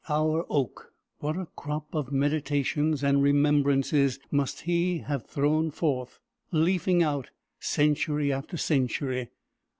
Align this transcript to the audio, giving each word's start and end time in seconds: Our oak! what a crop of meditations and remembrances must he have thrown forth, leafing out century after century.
Our 0.09 0.47
oak! 0.49 0.93
what 1.19 1.37
a 1.37 1.45
crop 1.55 1.93
of 1.93 2.11
meditations 2.11 3.03
and 3.03 3.21
remembrances 3.21 4.17
must 4.31 4.61
he 4.61 4.97
have 5.05 5.27
thrown 5.27 5.69
forth, 5.69 6.17
leafing 6.51 7.03
out 7.03 7.29
century 7.59 8.33
after 8.33 8.57
century. 8.57 9.29